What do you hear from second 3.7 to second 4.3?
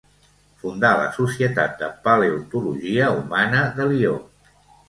de Lió.